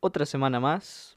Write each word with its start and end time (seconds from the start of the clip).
otra 0.00 0.26
semana 0.26 0.60
más, 0.60 1.16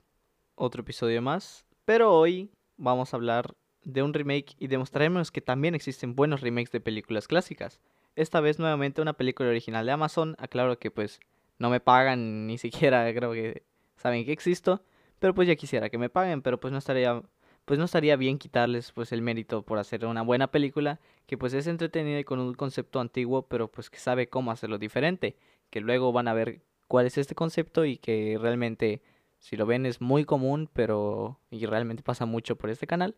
otro 0.56 0.82
episodio 0.82 1.22
más, 1.22 1.66
pero 1.86 2.14
hoy 2.14 2.52
vamos 2.78 3.14
a 3.14 3.18
hablar 3.18 3.56
de 3.84 4.04
un 4.04 4.14
remake 4.14 4.56
y 4.58 4.68
demostraremos 4.68 5.32
que 5.32 5.42
también 5.42 5.76
existen 5.76 6.16
buenos 6.16 6.42
remakes 6.42 6.72
de 6.72 6.82
películas 6.82 7.28
clásicas. 7.28 7.80
Esta 8.16 8.40
vez 8.42 8.60
nuevamente 8.60 9.02
una 9.02 9.14
película 9.14 9.50
original 9.50 9.86
de 9.86 9.92
Amazon, 9.92 10.36
aclaro 10.40 10.80
que 10.80 10.92
pues 10.92 11.20
no 11.58 11.70
me 11.70 11.80
pagan 11.80 12.48
ni 12.48 12.58
siquiera 12.58 13.12
creo 13.14 13.34
que 13.34 13.64
saben 13.96 14.26
que 14.26 14.32
existo, 14.32 14.84
pero 15.20 15.34
pues 15.34 15.48
ya 15.48 15.56
quisiera 15.56 15.90
que 15.90 15.98
me 15.98 16.10
paguen, 16.10 16.42
pero 16.42 16.60
pues 16.60 16.72
no 16.72 16.80
estaría 16.80 17.22
pues 17.66 17.78
no 17.78 17.86
estaría 17.86 18.16
bien 18.16 18.40
quitarles 18.40 18.92
pues 18.92 19.12
el 19.12 19.22
mérito 19.22 19.62
por 19.62 19.78
hacer 19.78 20.06
una 20.06 20.24
buena 20.24 20.50
película 20.50 21.00
que 21.28 21.38
pues 21.38 21.54
es 21.54 21.68
entretenida 21.68 22.20
y 22.20 22.24
con 22.24 22.40
un 22.40 22.56
concepto 22.56 23.00
antiguo, 23.00 23.44
pero 23.48 23.68
pues 23.70 23.92
que 23.92 24.00
sabe 24.00 24.28
cómo 24.28 24.52
hacerlo 24.52 24.80
diferente, 24.80 25.38
que 25.70 25.80
luego 25.80 26.12
van 26.12 26.28
a 26.28 26.34
ver 26.34 26.64
cuál 26.92 27.06
es 27.06 27.18
este 27.18 27.36
concepto 27.36 27.86
y 27.86 27.96
que 27.96 28.38
realmente 28.38 29.02
si 29.40 29.56
lo 29.56 29.66
ven 29.66 29.86
es 29.86 30.02
muy 30.02 30.26
común, 30.26 30.70
pero 30.74 31.40
y 31.50 31.66
realmente 31.66 32.04
pasa 32.04 32.26
mucho 32.26 32.58
por 32.58 32.70
este 32.70 32.86
canal, 32.86 33.16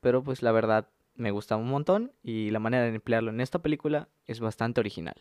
pero 0.00 0.24
pues 0.24 0.42
la 0.42 0.50
verdad 0.50 0.88
me 1.14 1.30
gusta 1.30 1.54
un 1.54 1.68
montón 1.68 2.10
y 2.24 2.50
la 2.50 2.58
manera 2.58 2.82
de 2.82 2.96
emplearlo 2.96 3.30
en 3.30 3.40
esta 3.40 3.60
película 3.60 4.08
es 4.26 4.40
bastante 4.40 4.80
original. 4.80 5.14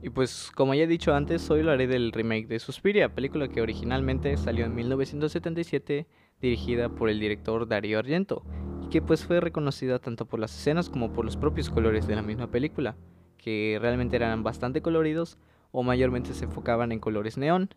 Y 0.00 0.10
pues 0.10 0.52
como 0.54 0.74
ya 0.74 0.84
he 0.84 0.86
dicho 0.86 1.12
antes, 1.12 1.50
hoy 1.50 1.58
hablaré 1.58 1.88
del 1.88 2.12
remake 2.12 2.46
de 2.46 2.60
Suspiria, 2.60 3.12
película 3.12 3.48
que 3.48 3.60
originalmente 3.60 4.36
salió 4.36 4.64
en 4.64 4.76
1977 4.76 6.06
dirigida 6.40 6.88
por 6.88 7.10
el 7.10 7.18
director 7.18 7.66
Dario 7.66 7.98
Argento 7.98 8.44
y 8.80 8.90
que 8.90 9.02
pues 9.02 9.24
fue 9.24 9.40
reconocida 9.40 9.98
tanto 9.98 10.24
por 10.26 10.38
las 10.38 10.56
escenas 10.56 10.88
como 10.88 11.12
por 11.12 11.24
los 11.24 11.36
propios 11.36 11.68
colores 11.68 12.06
de 12.06 12.14
la 12.14 12.22
misma 12.22 12.48
película, 12.48 12.94
que 13.38 13.76
realmente 13.80 14.14
eran 14.14 14.44
bastante 14.44 14.82
coloridos 14.82 15.36
o 15.76 15.82
mayormente 15.82 16.32
se 16.32 16.46
enfocaban 16.46 16.90
en 16.90 17.00
colores 17.00 17.36
neón, 17.36 17.68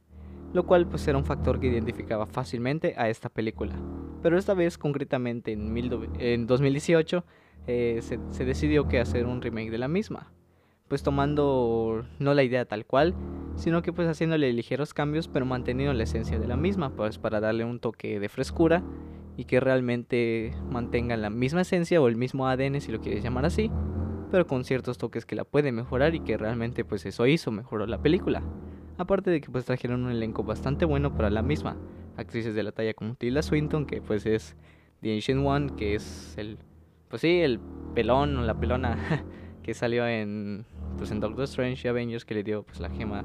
lo 0.53 0.66
cual 0.66 0.88
pues 0.88 1.05
era 1.05 1.17
un 1.17 1.26
factor 1.26 1.59
que 1.59 1.67
identificaba 1.67 2.25
fácilmente 2.25 2.94
a 2.98 3.09
esta 3.09 3.27
película. 3.27 3.75
Pero 4.23 4.38
esta 4.38 4.53
vez 4.53 4.78
concretamente 4.78 5.52
en, 5.52 5.75
en 6.17 6.47
2018 6.47 7.25
eh, 7.67 8.00
se, 8.02 8.20
se 8.30 8.45
decidió 8.45 8.88
que 8.88 9.02
hacer 9.02 9.25
un 9.25 9.42
remake 9.42 9.70
de 9.70 9.77
la 9.80 9.89
misma 9.89 10.31
pues 10.88 11.03
tomando 11.03 12.03
no 12.17 12.33
la 12.33 12.42
idea 12.42 12.66
tal 12.66 12.86
cual, 12.86 13.14
sino 13.55 13.83
que 13.83 13.94
pues 13.94 14.08
haciéndole 14.08 14.52
ligeros 14.53 14.94
cambios 14.94 15.27
pero 15.27 15.45
manteniendo 15.45 15.94
la 15.94 16.03
esencia 16.03 16.39
de 16.39 16.47
la 16.47 16.58
misma, 16.58 16.89
pues 16.95 17.20
para 17.20 17.39
darle 17.39 17.64
un 17.64 17.80
toque 17.80 18.20
de 18.20 18.27
frescura 18.27 18.81
y 19.38 19.45
que 19.45 19.59
realmente 19.59 20.53
mantengan 20.72 21.22
la 21.22 21.30
misma 21.30 21.61
esencia 21.61 22.02
o 22.02 22.08
el 22.08 22.16
mismo 22.16 22.47
ADN 22.47 22.81
si 22.81 22.92
lo 22.92 23.02
quieres 23.02 23.23
llamar 23.23 23.45
así, 23.45 23.70
pero 24.31 24.47
con 24.47 24.63
ciertos 24.63 24.97
toques 24.97 25.25
que 25.25 25.35
la 25.35 25.44
pueden 25.44 25.75
mejorar 25.75 26.16
y 26.16 26.19
que 26.19 26.38
realmente 26.38 26.85
pues 26.85 27.05
eso 27.05 27.25
hizo, 27.27 27.52
mejoró 27.52 27.85
la 27.88 28.02
película. 28.02 28.44
Aparte 28.97 29.31
de 29.31 29.41
que 29.41 29.49
pues 29.49 29.66
trajeron 29.66 30.05
un 30.05 30.11
elenco 30.11 30.44
bastante 30.44 30.86
bueno 30.86 31.16
para 31.16 31.30
la 31.30 31.41
misma, 31.41 31.77
actrices 32.17 32.53
de 32.53 32.63
la 32.63 32.71
talla 32.71 32.94
como 32.94 33.16
Tilda 33.16 33.41
Swinton, 33.41 33.86
que 33.86 34.02
pues 34.02 34.25
es 34.25 34.55
The 35.02 35.16
Ancient 35.16 35.45
One, 35.45 35.75
que 35.77 35.95
es 35.95 36.38
el, 36.38 36.58
pues 37.08 37.21
sí, 37.21 37.39
el 37.39 37.59
pelón 37.95 38.38
o 38.38 38.44
la 38.44 38.59
pelona 38.59 39.23
que 39.63 39.73
salió 39.73 40.08
en 40.08 40.66
pues 40.97 41.11
en 41.11 41.21
Doctor 41.21 41.45
Strange 41.45 41.88
y 41.88 41.89
Avengers 41.89 42.25
que 42.25 42.36
le 42.36 42.43
dio 42.43 42.64
pues 42.64 42.80
la 42.81 42.89
gema 42.89 43.23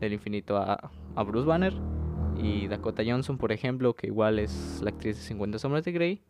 del 0.00 0.12
infinito 0.12 0.56
a, 0.56 0.90
a 1.14 1.22
Bruce 1.22 1.46
Banner. 1.46 1.74
Y 2.36 2.66
Dakota 2.66 3.04
Johnson 3.06 3.38
por 3.38 3.52
ejemplo 3.52 3.94
que 3.94 4.08
igual 4.08 4.40
es 4.40 4.80
la 4.82 4.90
actriz 4.90 5.16
de 5.16 5.22
50 5.22 5.58
sombras 5.58 5.84
de 5.84 5.92
Grey. 5.92 6.22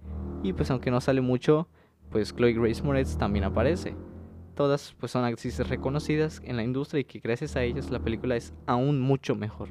Y 0.42 0.52
pues 0.52 0.70
aunque 0.70 0.90
no 0.90 1.00
sale 1.00 1.22
mucho 1.22 1.68
pues 2.10 2.34
Chloe 2.34 2.52
Grace 2.52 2.82
Moretz 2.82 3.16
también 3.16 3.44
aparece. 3.44 3.96
Todas 4.54 4.94
pues 4.98 5.12
son 5.12 5.24
actrices 5.24 5.68
reconocidas 5.68 6.40
en 6.44 6.56
la 6.56 6.62
industria 6.62 7.00
y 7.00 7.04
que 7.04 7.18
gracias 7.18 7.56
a 7.56 7.62
ellas 7.62 7.90
la 7.90 7.98
película 7.98 8.36
es 8.36 8.54
aún 8.66 9.00
mucho 9.00 9.34
mejor. 9.34 9.68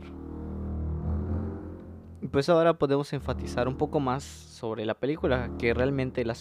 Pues 2.32 2.50
ahora 2.50 2.78
podemos 2.78 3.14
enfatizar 3.14 3.68
un 3.68 3.78
poco 3.78 4.00
más 4.00 4.24
sobre 4.24 4.86
la 4.86 4.96
película 4.96 5.52
que 5.58 5.74
realmente 5.74 6.26
la, 6.26 6.36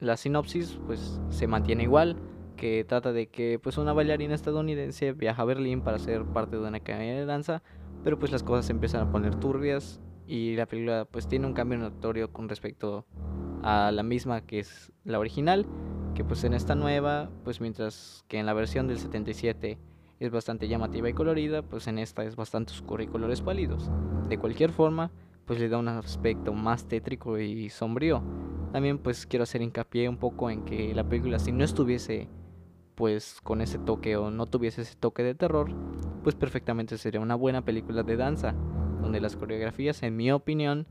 la 0.00 0.16
sinopsis 0.16 0.78
pues 0.86 1.20
se 1.30 1.46
mantiene 1.46 1.84
igual 1.84 2.16
que 2.60 2.84
trata 2.84 3.12
de 3.12 3.28
que 3.28 3.58
pues 3.58 3.78
una 3.78 3.94
bailarina 3.94 4.34
estadounidense 4.34 5.12
viaja 5.12 5.40
a 5.40 5.46
Berlín 5.46 5.80
para 5.80 5.98
ser 5.98 6.24
parte 6.26 6.58
de 6.58 6.68
una 6.68 6.76
academia 6.76 7.14
de 7.14 7.24
danza, 7.24 7.62
pero 8.04 8.18
pues 8.18 8.30
las 8.30 8.42
cosas 8.42 8.68
empiezan 8.68 9.00
a 9.00 9.10
poner 9.10 9.34
turbias 9.36 9.98
y 10.26 10.56
la 10.56 10.66
película 10.66 11.06
pues 11.10 11.26
tiene 11.26 11.46
un 11.46 11.54
cambio 11.54 11.78
notorio 11.78 12.30
con 12.32 12.50
respecto 12.50 13.06
a 13.62 13.90
la 13.92 14.02
misma 14.02 14.40
que 14.42 14.60
es 14.60 14.92
la 15.04 15.18
original, 15.18 15.66
que 16.14 16.24
pues 16.24 16.44
en 16.44 16.54
esta 16.54 16.74
nueva, 16.74 17.30
pues 17.44 17.60
mientras 17.60 18.24
que 18.28 18.38
en 18.38 18.46
la 18.46 18.52
versión 18.52 18.88
del 18.88 18.98
77 18.98 19.78
es 20.18 20.30
bastante 20.30 20.68
llamativa 20.68 21.08
y 21.08 21.14
colorida, 21.14 21.62
pues 21.62 21.86
en 21.86 21.98
esta 21.98 22.24
es 22.24 22.36
bastante 22.36 22.72
oscura 22.72 23.02
y 23.02 23.06
colores 23.06 23.40
pálidos. 23.40 23.90
De 24.28 24.38
cualquier 24.38 24.70
forma, 24.70 25.10
pues 25.46 25.58
le 25.58 25.68
da 25.68 25.78
un 25.78 25.88
aspecto 25.88 26.52
más 26.52 26.86
tétrico 26.86 27.38
y 27.38 27.70
sombrío. 27.70 28.22
También 28.72 28.98
pues 28.98 29.26
quiero 29.26 29.42
hacer 29.44 29.62
hincapié 29.62 30.08
un 30.08 30.18
poco 30.18 30.50
en 30.50 30.64
que 30.64 30.94
la 30.94 31.04
película 31.04 31.38
si 31.38 31.52
no 31.52 31.64
estuviese 31.64 32.28
pues 32.94 33.40
con 33.42 33.62
ese 33.62 33.78
toque 33.78 34.16
o 34.16 34.30
no 34.30 34.44
tuviese 34.44 34.82
ese 34.82 34.94
toque 34.94 35.22
de 35.22 35.34
terror, 35.34 35.72
pues 36.22 36.34
perfectamente 36.34 36.98
sería 36.98 37.20
una 37.20 37.34
buena 37.34 37.64
película 37.64 38.02
de 38.02 38.16
danza, 38.16 38.54
donde 39.00 39.20
las 39.20 39.36
coreografías, 39.36 40.02
en 40.02 40.16
mi 40.16 40.30
opinión, 40.30 40.86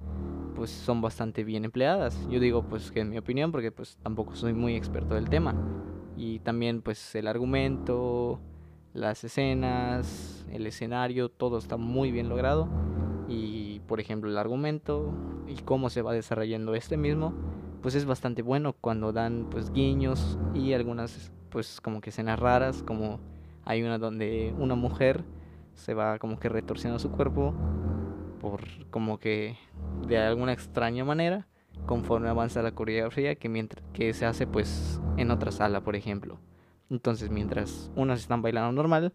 pues 0.55 0.69
son 0.69 1.01
bastante 1.01 1.43
bien 1.43 1.65
empleadas. 1.65 2.27
Yo 2.29 2.39
digo 2.39 2.63
pues 2.63 2.91
que 2.91 3.01
en 3.01 3.09
mi 3.09 3.17
opinión 3.17 3.51
porque 3.51 3.71
pues 3.71 3.97
tampoco 4.03 4.35
soy 4.35 4.53
muy 4.53 4.75
experto 4.75 5.15
del 5.15 5.29
tema. 5.29 5.55
Y 6.17 6.39
también 6.39 6.81
pues 6.81 7.15
el 7.15 7.27
argumento, 7.27 8.39
las 8.93 9.23
escenas, 9.23 10.45
el 10.51 10.67
escenario, 10.67 11.29
todo 11.29 11.57
está 11.57 11.77
muy 11.77 12.11
bien 12.11 12.29
logrado. 12.29 12.67
Y 13.27 13.79
por 13.81 13.99
ejemplo 13.99 14.29
el 14.29 14.37
argumento 14.37 15.13
y 15.47 15.55
cómo 15.61 15.89
se 15.89 16.01
va 16.01 16.13
desarrollando 16.13 16.75
este 16.75 16.97
mismo, 16.97 17.33
pues 17.81 17.95
es 17.95 18.05
bastante 18.05 18.41
bueno 18.41 18.73
cuando 18.73 19.13
dan 19.13 19.47
pues 19.49 19.71
guiños 19.71 20.37
y 20.53 20.73
algunas 20.73 21.31
pues 21.49 21.81
como 21.81 22.01
que 22.01 22.11
escenas 22.11 22.39
raras, 22.39 22.83
como 22.83 23.19
hay 23.65 23.83
una 23.83 23.97
donde 23.97 24.53
una 24.57 24.75
mujer 24.75 25.23
se 25.73 25.93
va 25.93 26.19
como 26.19 26.39
que 26.39 26.49
retorciendo 26.49 26.99
su 26.99 27.11
cuerpo 27.11 27.53
por 28.39 28.61
como 28.89 29.19
que 29.19 29.57
de 30.07 30.17
alguna 30.17 30.53
extraña 30.53 31.05
manera 31.05 31.47
conforme 31.85 32.29
avanza 32.29 32.61
la 32.61 32.71
coreografía 32.71 33.35
que 33.35 33.49
mientras 33.49 33.83
que 33.93 34.13
se 34.13 34.25
hace 34.25 34.47
pues 34.47 34.99
en 35.17 35.31
otra 35.31 35.51
sala 35.51 35.81
por 35.81 35.95
ejemplo. 35.95 36.39
Entonces 36.89 37.29
mientras 37.29 37.91
unas 37.95 38.19
están 38.19 38.41
bailando 38.41 38.71
normal 38.71 39.13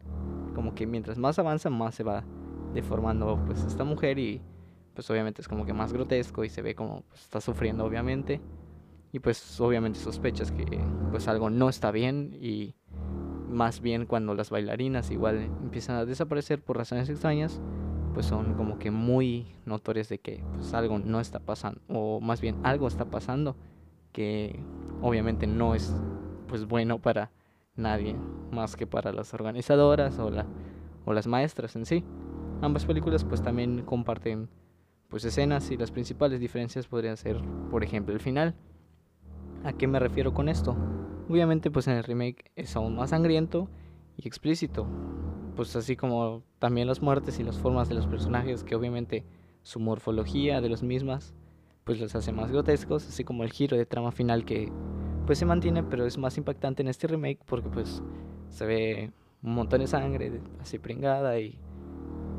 como 0.54 0.74
que 0.74 0.86
mientras 0.86 1.18
más 1.18 1.38
avanza 1.38 1.70
más 1.70 1.94
se 1.94 2.04
va 2.04 2.24
deformando 2.72 3.42
pues 3.46 3.64
esta 3.64 3.84
mujer 3.84 4.18
y 4.18 4.40
pues 4.94 5.10
obviamente 5.10 5.42
es 5.42 5.48
como 5.48 5.66
que 5.66 5.72
más 5.72 5.92
grotesco 5.92 6.44
y 6.44 6.48
se 6.48 6.62
ve 6.62 6.74
como 6.74 7.02
pues, 7.08 7.22
está 7.22 7.40
sufriendo 7.40 7.84
obviamente. 7.84 8.40
Y 9.12 9.20
pues 9.20 9.60
obviamente 9.60 10.00
sospechas 10.00 10.50
que 10.50 10.80
pues 11.10 11.28
algo 11.28 11.48
no 11.48 11.68
está 11.68 11.92
bien 11.92 12.36
y 12.40 12.74
más 13.48 13.80
bien 13.80 14.06
cuando 14.06 14.34
las 14.34 14.50
bailarinas 14.50 15.12
igual 15.12 15.44
empiezan 15.62 15.96
a 15.96 16.04
desaparecer 16.04 16.60
por 16.60 16.76
razones 16.76 17.08
extrañas 17.08 17.60
pues 18.14 18.26
son 18.26 18.54
como 18.54 18.78
que 18.78 18.90
muy 18.90 19.46
notorias 19.66 20.08
de 20.08 20.18
que 20.18 20.42
pues 20.54 20.72
algo 20.72 20.98
no 20.98 21.20
está 21.20 21.40
pasando 21.40 21.80
o 21.88 22.20
más 22.20 22.40
bien 22.40 22.56
algo 22.62 22.88
está 22.88 23.04
pasando 23.04 23.56
que 24.12 24.60
obviamente 25.02 25.46
no 25.46 25.74
es 25.74 25.94
pues 26.48 26.66
bueno 26.66 27.00
para 27.00 27.30
nadie 27.76 28.16
más 28.52 28.76
que 28.76 28.86
para 28.86 29.12
las 29.12 29.34
organizadoras 29.34 30.18
o 30.18 30.30
la 30.30 30.46
o 31.04 31.12
las 31.12 31.26
maestras 31.26 31.76
en 31.76 31.84
sí 31.84 32.04
ambas 32.62 32.86
películas 32.86 33.24
pues 33.24 33.42
también 33.42 33.82
comparten 33.82 34.48
pues 35.08 35.24
escenas 35.24 35.70
y 35.70 35.76
las 35.76 35.90
principales 35.90 36.40
diferencias 36.40 36.86
podrían 36.86 37.16
ser 37.16 37.42
por 37.70 37.84
ejemplo 37.84 38.14
el 38.14 38.20
final 38.20 38.54
¿A 39.64 39.72
qué 39.72 39.86
me 39.86 39.98
refiero 39.98 40.34
con 40.34 40.50
esto? 40.50 40.76
Obviamente 41.26 41.70
pues 41.70 41.88
en 41.88 41.94
el 41.94 42.04
remake 42.04 42.50
es 42.54 42.76
aún 42.76 42.96
más 42.96 43.10
sangriento 43.10 43.70
y 44.18 44.28
explícito. 44.28 44.86
Pues 45.56 45.74
así 45.76 45.96
como 45.96 46.42
también 46.58 46.88
las 46.88 47.00
muertes 47.00 47.38
y 47.38 47.44
las 47.44 47.58
formas 47.58 47.88
de 47.88 47.94
los 47.94 48.06
personajes 48.06 48.64
que 48.64 48.74
obviamente 48.74 49.24
su 49.62 49.80
morfología 49.80 50.60
de 50.60 50.68
los 50.68 50.82
mismas 50.82 51.34
pues 51.84 52.00
los 52.00 52.14
hace 52.14 52.32
más 52.32 52.50
grotescos, 52.50 53.06
así 53.06 53.24
como 53.24 53.44
el 53.44 53.52
giro 53.52 53.76
de 53.76 53.84
trama 53.84 54.10
final 54.10 54.44
que 54.44 54.72
pues 55.26 55.38
se 55.38 55.46
mantiene 55.46 55.82
pero 55.82 56.06
es 56.06 56.18
más 56.18 56.36
impactante 56.38 56.82
en 56.82 56.88
este 56.88 57.06
remake 57.06 57.40
porque 57.46 57.68
pues 57.68 58.02
se 58.48 58.66
ve 58.66 59.12
un 59.42 59.54
montón 59.54 59.80
de 59.80 59.86
sangre 59.86 60.40
así 60.60 60.78
pringada 60.78 61.38
y 61.38 61.58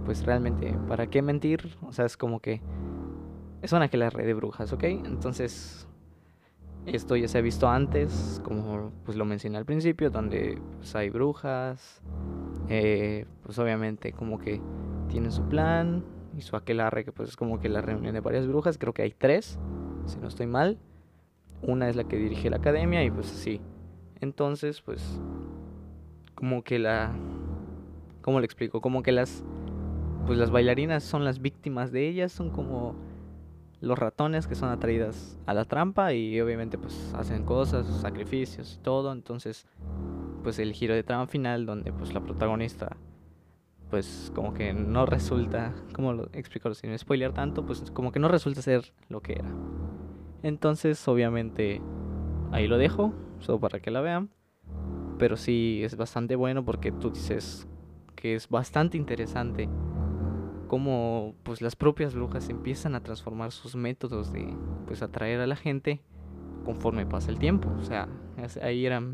pues 0.05 0.25
realmente 0.25 0.77
para 0.87 1.07
qué 1.07 1.21
mentir, 1.21 1.77
o 1.87 1.91
sea 1.91 2.05
es 2.05 2.17
como 2.17 2.39
que 2.39 2.61
es 3.61 3.71
una 3.71 3.87
que 3.87 3.97
la 3.97 4.09
red 4.09 4.25
de 4.25 4.33
brujas, 4.33 4.73
¿ok? 4.73 4.83
Entonces 4.83 5.87
esto 6.85 7.15
ya 7.15 7.27
se 7.27 7.39
ha 7.39 7.41
visto 7.41 7.67
antes, 7.67 8.39
como 8.43 8.91
pues 9.03 9.17
lo 9.17 9.25
mencioné 9.25 9.57
al 9.57 9.65
principio, 9.65 10.11
donde 10.11 10.61
pues, 10.77 10.95
hay 10.95 11.09
brujas, 11.09 12.01
eh, 12.69 13.25
pues 13.43 13.57
obviamente 13.59 14.11
como 14.13 14.39
que 14.39 14.61
tienen 15.09 15.31
su 15.31 15.43
plan 15.43 16.03
y 16.37 16.41
su 16.41 16.55
aquelarre, 16.55 17.05
que 17.05 17.11
pues 17.11 17.29
es 17.29 17.35
como 17.35 17.59
que 17.59 17.69
la 17.69 17.81
reunión 17.81 18.13
de 18.13 18.19
varias 18.19 18.47
brujas, 18.47 18.77
creo 18.77 18.93
que 18.93 19.03
hay 19.03 19.11
tres, 19.11 19.59
si 20.05 20.19
no 20.19 20.27
estoy 20.27 20.47
mal. 20.47 20.77
Una 21.61 21.89
es 21.89 21.95
la 21.95 22.03
que 22.03 22.17
dirige 22.17 22.49
la 22.49 22.57
academia 22.57 23.03
y 23.03 23.09
pues 23.09 23.31
así. 23.31 23.61
Entonces, 24.21 24.81
pues 24.81 25.19
como 26.35 26.63
que 26.63 26.79
la... 26.79 27.13
¿Cómo 28.21 28.39
le 28.39 28.45
explico? 28.45 28.81
Como 28.81 29.03
que 29.03 29.11
las 29.11 29.43
pues 30.25 30.39
las 30.39 30.49
bailarinas 30.49 31.03
son 31.03 31.23
las 31.23 31.39
víctimas 31.39 31.91
de 31.91 32.07
ellas, 32.07 32.31
son 32.31 32.49
como 32.49 32.95
los 33.81 33.97
ratones 33.97 34.47
que 34.47 34.55
son 34.55 34.69
atraídas 34.69 35.37
a 35.45 35.53
la 35.53 35.65
trampa 35.65 36.13
y 36.13 36.39
obviamente 36.41 36.77
pues 36.77 37.13
hacen 37.13 37.43
cosas, 37.43 37.85
sacrificios 38.01 38.77
y 38.79 38.83
todo, 38.83 39.11
entonces 39.11 39.67
pues 40.45 40.59
el 40.59 40.73
giro 40.73 40.93
de 40.93 41.01
trama 41.01 41.25
final 41.25 41.65
donde 41.65 41.91
pues 41.91 42.13
la 42.13 42.21
protagonista 42.21 42.97
pues 43.89 44.31
como 44.35 44.53
que 44.53 44.73
no 44.73 45.07
resulta, 45.07 45.73
como 45.91 46.13
lo 46.13 46.29
explico 46.33 46.71
sin 46.75 46.95
spoiler 46.99 47.33
tanto, 47.33 47.65
pues 47.65 47.89
como 47.89 48.11
que 48.11 48.19
no 48.19 48.27
resulta 48.27 48.61
ser 48.61 48.93
lo 49.09 49.21
que 49.21 49.33
era. 49.33 49.49
Entonces 50.43 51.07
obviamente 51.07 51.81
ahí 52.51 52.67
lo 52.67 52.77
dejo, 52.77 53.11
solo 53.39 53.59
para 53.59 53.79
que 53.79 53.89
la 53.89 54.01
vean, 54.01 54.29
pero 55.17 55.35
sí 55.35 55.81
es 55.83 55.97
bastante 55.97 56.35
bueno 56.35 56.63
porque 56.63 56.91
tú 56.91 57.09
dices 57.09 57.67
que 58.15 58.35
es 58.35 58.47
bastante 58.47 58.97
interesante 58.97 59.67
cómo 60.67 61.33
pues 61.41 61.59
las 61.63 61.75
propias 61.75 62.13
brujas 62.13 62.49
empiezan 62.49 62.93
a 62.93 63.01
transformar 63.01 63.51
sus 63.51 63.75
métodos 63.75 64.31
de 64.31 64.55
pues 64.85 65.01
atraer 65.01 65.41
a 65.41 65.47
la 65.47 65.55
gente 65.55 66.01
conforme 66.65 67.07
pasa 67.07 67.31
el 67.31 67.39
tiempo. 67.39 67.67
O 67.79 67.83
sea, 67.83 68.07
ahí 68.61 68.85
eran 68.85 69.11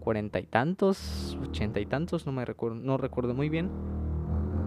1940 0.00 0.40
y 0.40 0.46
tantos, 0.46 1.38
80 1.42 1.80
y 1.80 1.86
tantos, 1.86 2.26
no 2.26 2.32
me 2.32 2.44
recuerdo, 2.44 2.76
no 2.76 2.96
recuerdo 2.96 3.34
muy 3.34 3.48
bien. 3.48 3.70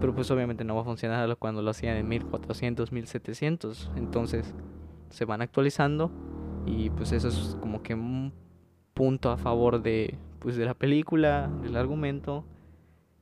Pero 0.00 0.14
pues 0.14 0.30
obviamente 0.30 0.64
no 0.64 0.74
va 0.74 0.82
a 0.82 0.84
funcionar 0.84 1.36
cuando 1.36 1.62
lo 1.62 1.70
hacían 1.70 1.96
en 1.96 2.08
1400, 2.08 2.92
1700. 2.92 3.90
Entonces 3.96 4.54
se 5.10 5.24
van 5.24 5.42
actualizando 5.42 6.10
y 6.66 6.90
pues 6.90 7.12
eso 7.12 7.28
es 7.28 7.56
como 7.60 7.82
que 7.82 7.94
un 7.94 8.32
punto 8.92 9.30
a 9.30 9.36
favor 9.36 9.82
de 9.82 10.18
pues 10.38 10.56
de 10.56 10.64
la 10.66 10.74
película, 10.74 11.50
del 11.62 11.76
argumento 11.76 12.44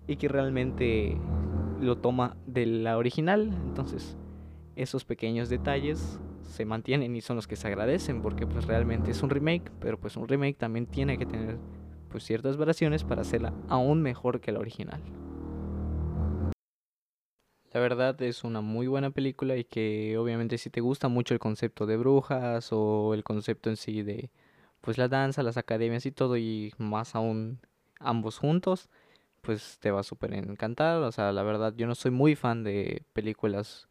y 0.07 0.17
que 0.17 0.29
realmente 0.29 1.17
lo 1.81 1.99
toma 1.99 2.37
de 2.47 2.67
la 2.67 2.99
original. 2.99 3.57
Entonces, 3.69 4.17
esos 4.75 5.05
pequeños 5.05 5.49
detalles 5.49 6.19
se 6.43 6.65
mantienen 6.65 7.15
y 7.15 7.21
son 7.21 7.37
los 7.37 7.47
que 7.47 7.57
se 7.57 7.69
agradecen 7.69 8.23
porque 8.23 8.47
pues 8.47 8.67
realmente 8.67 9.13
es 9.13 9.23
un 9.23 9.31
remake, 9.31 9.71
pero 9.81 9.99
pues 9.99 10.17
un 10.17 10.27
remake 10.27 10.57
también 10.59 10.87
tiene 10.87 11.17
que 11.17 11.27
tener 11.27 11.59
pues 12.13 12.25
ciertas 12.25 12.57
variaciones 12.57 13.03
para 13.03 13.23
hacerla 13.23 13.53
aún 13.69 14.03
mejor 14.03 14.41
que 14.41 14.53
la 14.53 14.61
original. 14.61 15.01
La 17.73 17.81
verdad 17.81 18.21
es 18.21 18.45
una 18.45 18.61
muy 18.61 18.87
buena 18.87 19.11
película 19.11 19.57
y 19.57 19.65
que 19.65 20.19
obviamente 20.19 20.59
si 20.59 20.69
te 20.69 20.83
gusta 20.83 21.09
mucho 21.09 21.33
el 21.33 21.41
concepto 21.41 21.87
de 21.87 21.97
brujas 21.97 22.69
o 22.71 23.15
el 23.15 23.25
concepto 23.25 23.71
en 23.71 23.79
sí 23.79 24.03
de 24.03 24.31
pues 24.83 24.99
la 24.99 25.09
danza, 25.09 25.43
las 25.43 25.57
academias 25.57 26.05
y 26.05 26.13
todo 26.13 26.37
y 26.37 26.75
más 26.77 27.15
aún 27.15 27.61
ambos 27.99 28.39
juntos, 28.39 28.91
pues 29.41 29.79
te 29.81 29.91
va 29.91 30.01
a 30.01 30.03
súper 30.03 30.35
encantar. 30.35 31.03
O 31.03 31.13
sea, 31.13 31.33
la 31.33 31.43
verdad, 31.43 31.73
yo 31.77 31.87
no 31.87 31.95
soy 31.95 32.11
muy 32.11 32.37
fan 32.37 32.63
de 32.63 33.05
películas 33.15 33.89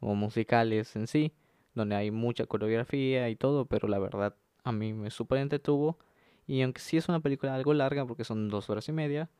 o 0.00 0.14
musicales 0.14 0.94
en 0.96 1.06
sí, 1.08 1.32
donde 1.74 1.96
hay 1.96 2.10
mucha 2.10 2.46
coreografía 2.46 3.28
y 3.30 3.36
todo, 3.36 3.66
pero 3.66 3.88
la 3.88 3.98
verdad 3.98 4.36
a 4.64 4.72
mí 4.72 4.92
me 4.92 5.10
súper 5.10 5.38
entretuvo. 5.38 5.98
Y 6.46 6.62
aunque 6.62 6.80
sí 6.80 6.96
es 6.96 7.08
una 7.08 7.20
película 7.20 7.54
algo 7.54 7.74
larga, 7.74 8.06
porque 8.06 8.24
son 8.24 8.48
dos 8.48 8.70
horas 8.70 8.88
y 8.88 8.92
media, 8.92 9.30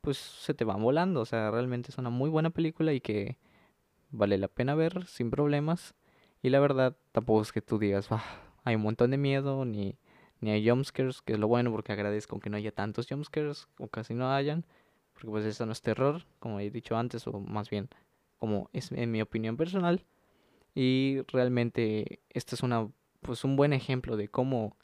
pues 0.00 0.18
se 0.18 0.54
te 0.54 0.64
van 0.64 0.82
volando. 0.82 1.20
O 1.20 1.24
sea, 1.24 1.50
realmente 1.50 1.90
es 1.90 1.98
una 1.98 2.10
muy 2.10 2.30
buena 2.30 2.50
película 2.50 2.92
y 2.92 3.00
que 3.00 3.38
vale 4.10 4.38
la 4.38 4.48
pena 4.48 4.74
ver 4.74 5.06
sin 5.06 5.30
problemas. 5.30 5.94
Y 6.42 6.50
la 6.50 6.60
verdad, 6.60 6.96
tampoco 7.12 7.42
es 7.42 7.52
que 7.52 7.62
tú 7.62 7.78
digas, 7.78 8.08
hay 8.64 8.76
un 8.76 8.82
montón 8.82 9.10
de 9.10 9.18
miedo, 9.18 9.64
ni, 9.64 9.96
ni 10.40 10.50
hay 10.50 10.68
jumpscares, 10.68 11.22
que 11.22 11.34
es 11.34 11.38
lo 11.38 11.48
bueno 11.48 11.70
porque 11.70 11.92
agradezco 11.92 12.40
que 12.40 12.50
no 12.50 12.56
haya 12.56 12.72
tantos 12.72 13.08
jumpscares, 13.08 13.68
o 13.78 13.88
casi 13.88 14.14
no 14.14 14.30
hayan 14.30 14.64
porque 15.14 15.30
pues 15.30 15.44
eso 15.46 15.64
no 15.64 15.72
es 15.72 15.80
terror, 15.80 16.26
como 16.40 16.60
he 16.60 16.70
dicho 16.70 16.96
antes, 16.96 17.26
o 17.26 17.40
más 17.40 17.70
bien 17.70 17.88
como 18.38 18.68
es 18.72 18.92
en 18.92 19.10
mi 19.10 19.22
opinión 19.22 19.56
personal. 19.56 20.04
Y 20.74 21.22
realmente 21.28 22.20
este 22.30 22.56
es 22.56 22.62
una, 22.62 22.88
pues 23.22 23.44
un 23.44 23.56
buen 23.56 23.72
ejemplo 23.72 24.16
de 24.16 24.28
cómo 24.28 24.76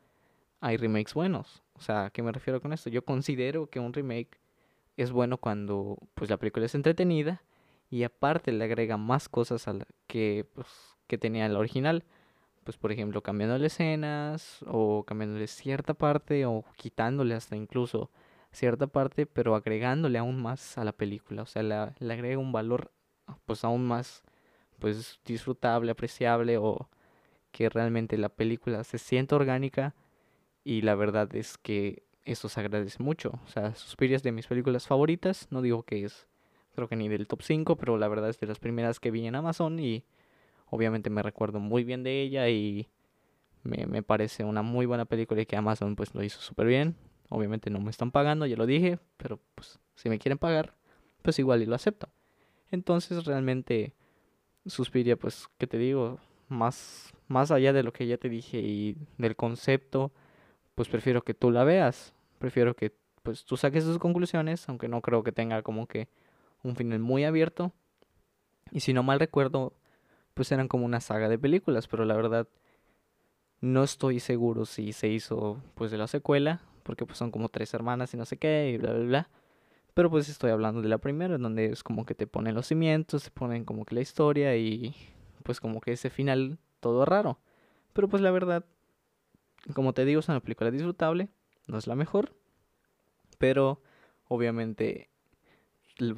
hay 0.60 0.76
remakes 0.76 1.14
buenos. 1.14 1.62
O 1.74 1.80
sea, 1.80 2.06
¿a 2.06 2.10
qué 2.10 2.22
me 2.22 2.32
refiero 2.32 2.60
con 2.60 2.72
esto? 2.72 2.90
Yo 2.90 3.04
considero 3.04 3.68
que 3.68 3.80
un 3.80 3.92
remake 3.92 4.40
es 4.96 5.12
bueno 5.12 5.38
cuando 5.38 5.98
pues 6.14 6.30
la 6.30 6.36
película 6.36 6.66
es 6.66 6.74
entretenida 6.74 7.42
y 7.90 8.04
aparte 8.04 8.52
le 8.52 8.64
agrega 8.64 8.96
más 8.96 9.28
cosas 9.28 9.66
a 9.68 9.72
la 9.72 9.86
que, 10.06 10.46
pues, 10.54 10.66
que 11.06 11.18
tenía 11.18 11.48
la 11.48 11.58
original. 11.58 12.04
Pues 12.64 12.76
por 12.76 12.92
ejemplo, 12.92 13.22
cambiándole 13.22 13.66
escenas 13.66 14.64
o 14.66 15.04
cambiándole 15.04 15.46
cierta 15.46 15.94
parte 15.94 16.44
o 16.46 16.64
quitándole 16.76 17.34
hasta 17.34 17.56
incluso 17.56 18.10
cierta 18.52 18.86
parte, 18.86 19.26
pero 19.26 19.54
agregándole 19.54 20.18
aún 20.18 20.40
más 20.40 20.76
a 20.76 20.84
la 20.84 20.92
película, 20.92 21.42
o 21.42 21.46
sea, 21.46 21.62
le, 21.62 21.74
agrega 21.74 22.38
un 22.38 22.52
valor 22.52 22.92
pues 23.46 23.64
aún 23.64 23.86
más 23.86 24.22
pues 24.78 25.20
disfrutable, 25.24 25.90
apreciable 25.90 26.58
o 26.58 26.88
que 27.52 27.68
realmente 27.68 28.18
la 28.18 28.28
película 28.28 28.84
se 28.84 28.98
siente 28.98 29.34
orgánica 29.34 29.94
y 30.70 30.82
la 30.82 30.94
verdad 30.94 31.34
es 31.34 31.58
que 31.58 32.04
eso 32.24 32.48
se 32.48 32.60
agradece 32.60 33.02
mucho. 33.02 33.40
O 33.44 33.48
sea, 33.48 33.74
Suspiria 33.74 34.14
es 34.14 34.22
de 34.22 34.30
mis 34.30 34.46
películas 34.46 34.86
favoritas, 34.86 35.48
no 35.50 35.62
digo 35.62 35.82
que 35.82 36.04
es 36.04 36.28
creo 36.76 36.86
que 36.86 36.94
ni 36.94 37.08
del 37.08 37.26
top 37.26 37.42
5, 37.42 37.74
pero 37.74 37.98
la 37.98 38.06
verdad 38.06 38.30
es 38.30 38.38
de 38.38 38.46
las 38.46 38.60
primeras 38.60 39.00
que 39.00 39.10
vi 39.10 39.26
en 39.26 39.34
Amazon 39.34 39.80
y 39.80 40.04
obviamente 40.66 41.10
me 41.10 41.24
recuerdo 41.24 41.58
muy 41.58 41.82
bien 41.82 42.04
de 42.04 42.22
ella 42.22 42.48
y 42.48 42.88
me, 43.64 43.84
me 43.86 44.04
parece 44.04 44.44
una 44.44 44.62
muy 44.62 44.86
buena 44.86 45.06
película 45.06 45.42
y 45.42 45.46
que 45.46 45.56
Amazon 45.56 45.96
pues 45.96 46.14
lo 46.14 46.22
hizo 46.22 46.40
súper 46.40 46.68
bien. 46.68 46.94
Obviamente 47.30 47.68
no 47.68 47.80
me 47.80 47.90
están 47.90 48.12
pagando, 48.12 48.46
ya 48.46 48.56
lo 48.56 48.64
dije, 48.64 49.00
pero 49.16 49.40
pues 49.56 49.80
si 49.96 50.08
me 50.08 50.20
quieren 50.20 50.38
pagar, 50.38 50.76
pues 51.22 51.36
igual 51.40 51.62
y 51.62 51.66
lo 51.66 51.74
acepto. 51.74 52.08
Entonces 52.70 53.24
realmente 53.24 53.92
Suspiria, 54.66 55.16
pues, 55.16 55.48
¿qué 55.58 55.66
te 55.66 55.78
digo? 55.78 56.20
Más, 56.46 57.12
más 57.26 57.50
allá 57.50 57.72
de 57.72 57.82
lo 57.82 57.92
que 57.92 58.06
ya 58.06 58.18
te 58.18 58.28
dije 58.28 58.60
y 58.60 58.96
del 59.18 59.34
concepto, 59.34 60.12
pues 60.80 60.88
prefiero 60.88 61.20
que 61.20 61.34
tú 61.34 61.50
la 61.50 61.62
veas. 61.62 62.14
Prefiero 62.38 62.74
que 62.74 62.94
pues 63.22 63.44
tú 63.44 63.58
saques 63.58 63.84
tus 63.84 63.98
conclusiones, 63.98 64.66
aunque 64.66 64.88
no 64.88 65.02
creo 65.02 65.22
que 65.22 65.30
tenga 65.30 65.60
como 65.60 65.86
que 65.86 66.08
un 66.62 66.74
final 66.74 67.00
muy 67.00 67.24
abierto. 67.24 67.74
Y 68.70 68.80
si 68.80 68.94
no 68.94 69.02
mal 69.02 69.20
recuerdo, 69.20 69.74
pues 70.32 70.50
eran 70.52 70.68
como 70.68 70.86
una 70.86 71.02
saga 71.02 71.28
de 71.28 71.38
películas, 71.38 71.86
pero 71.86 72.06
la 72.06 72.16
verdad 72.16 72.48
no 73.60 73.84
estoy 73.84 74.20
seguro 74.20 74.64
si 74.64 74.94
se 74.94 75.08
hizo 75.08 75.62
pues 75.74 75.90
de 75.90 75.98
la 75.98 76.06
secuela 76.06 76.62
porque 76.82 77.04
pues 77.04 77.18
son 77.18 77.30
como 77.30 77.50
tres 77.50 77.74
hermanas 77.74 78.14
y 78.14 78.16
no 78.16 78.24
sé 78.24 78.38
qué 78.38 78.70
y 78.72 78.78
bla, 78.78 78.94
bla, 78.94 79.04
bla. 79.04 79.28
Pero 79.92 80.08
pues 80.08 80.30
estoy 80.30 80.50
hablando 80.50 80.80
de 80.80 80.88
la 80.88 80.96
primera, 80.96 81.36
donde 81.36 81.66
es 81.66 81.82
como 81.82 82.06
que 82.06 82.14
te 82.14 82.26
ponen 82.26 82.54
los 82.54 82.68
cimientos, 82.68 83.24
te 83.24 83.30
ponen 83.30 83.66
como 83.66 83.84
que 83.84 83.96
la 83.96 84.00
historia 84.00 84.56
y 84.56 84.94
pues 85.42 85.60
como 85.60 85.82
que 85.82 85.92
ese 85.92 86.08
final 86.08 86.56
todo 86.80 87.04
raro. 87.04 87.38
Pero 87.92 88.08
pues 88.08 88.22
la 88.22 88.30
verdad, 88.30 88.64
como 89.74 89.92
te 89.92 90.04
digo, 90.04 90.20
es 90.20 90.28
una 90.28 90.40
película 90.40 90.70
disfrutable, 90.70 91.28
no 91.66 91.78
es 91.78 91.86
la 91.86 91.94
mejor, 91.94 92.34
pero 93.38 93.82
obviamente 94.28 95.10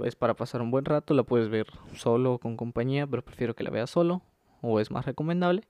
es 0.04 0.16
para 0.16 0.34
pasar 0.34 0.62
un 0.62 0.70
buen 0.70 0.84
rato, 0.84 1.14
la 1.14 1.24
puedes 1.24 1.48
ver 1.48 1.66
solo 1.94 2.34
o 2.34 2.38
con 2.38 2.56
compañía, 2.56 3.06
pero 3.06 3.24
prefiero 3.24 3.54
que 3.54 3.64
la 3.64 3.70
veas 3.70 3.90
solo 3.90 4.22
o 4.60 4.80
es 4.80 4.90
más 4.90 5.06
recomendable. 5.06 5.62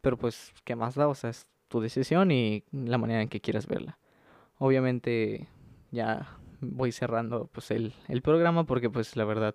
Pero 0.00 0.16
pues, 0.16 0.52
¿qué 0.64 0.76
más 0.76 0.94
da? 0.94 1.08
O 1.08 1.14
sea, 1.14 1.30
es 1.30 1.46
tu 1.68 1.80
decisión 1.80 2.30
y 2.30 2.64
la 2.72 2.98
manera 2.98 3.22
en 3.22 3.28
que 3.28 3.40
quieras 3.40 3.66
verla. 3.66 3.98
Obviamente 4.58 5.48
ya 5.90 6.38
voy 6.60 6.92
cerrando 6.92 7.46
pues 7.52 7.70
el, 7.70 7.94
el 8.08 8.22
programa 8.22 8.64
porque 8.64 8.90
pues 8.90 9.16
la 9.16 9.24
verdad 9.24 9.54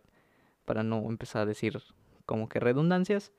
para 0.65 0.83
no 0.83 1.07
empezar 1.07 1.43
a 1.43 1.45
decir 1.45 1.81
como 2.25 2.49
que 2.49 2.59
redundancias 2.59 3.31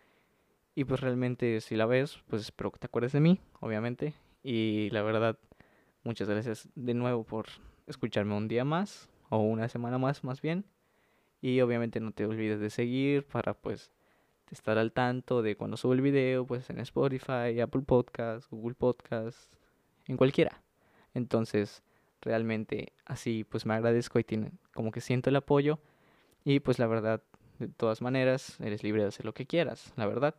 y 0.77 0.85
pues 0.85 1.01
realmente 1.01 1.61
si 1.61 1.75
la 1.75 1.87
ves 1.87 2.21
pues 2.29 2.43
espero 2.43 2.71
que 2.71 2.79
te 2.79 2.87
acuerdes 2.87 3.11
de 3.11 3.19
mí 3.21 3.41
obviamente 3.59 4.15
y 4.45 4.89
la 4.91 5.03
verdad 5.03 5.37
muchas 6.05 6.29
gracias 6.29 6.69
de 6.77 6.95
nuevo 6.95 7.25
por 7.25 7.47
escucharme 7.89 8.37
un 8.37 8.47
día 8.47 8.65
más 8.65 9.09
o 9.29 9.39
una 9.39 9.69
semana 9.69 9.99
más 9.99 10.23
más 10.23 10.41
bien 10.41 10.65
y 11.41 11.61
obviamente 11.61 11.99
no 11.99 12.13
te 12.13 12.25
olvides 12.25 12.61
de 12.61 12.71
seguir 12.71 13.27
para 13.27 13.55
pues 13.55 13.91
estar 14.51 14.79
al 14.79 14.93
tanto 14.93 15.43
de 15.43 15.57
cuando 15.57 15.77
subo 15.77 15.93
el 15.93 16.01
video 16.01 16.47
pues 16.47 16.71
en 16.71 16.79
Spotify, 16.81 17.61
Apple 17.61 17.83
Podcasts, 17.83 18.49
Google 18.51 18.75
Podcasts, 18.75 19.51
en 20.07 20.17
cualquiera. 20.17 20.63
Entonces, 21.15 21.83
realmente 22.21 22.93
así 23.05 23.45
pues 23.45 23.67
me 23.67 23.75
agradezco 23.75 24.19
y 24.19 24.25
tiene, 24.25 24.53
como 24.75 24.93
que 24.93 25.01
siento 25.01 25.31
el 25.31 25.37
apoyo 25.37 25.81
y 26.45 26.61
pues 26.61 26.79
la 26.79 26.87
verdad, 26.87 27.23
de 27.59 27.69
todas 27.69 28.03
maneras, 28.03 28.61
eres 28.61 28.83
libre 28.85 29.03
de 29.03 29.09
hacer 29.09 29.27
lo 29.27 29.35
que 29.35 29.47
quieras, 29.47 29.93
la 29.97 30.07
verdad. 30.07 30.37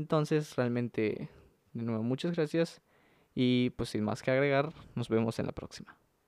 Entonces, 0.00 0.56
realmente, 0.56 1.28
de 1.74 1.82
nuevo, 1.82 2.02
muchas 2.02 2.34
gracias 2.34 2.80
y 3.34 3.68
pues 3.76 3.90
sin 3.90 4.02
más 4.02 4.22
que 4.22 4.30
agregar, 4.30 4.72
nos 4.94 5.10
vemos 5.10 5.38
en 5.38 5.44
la 5.44 5.52
próxima. 5.52 5.94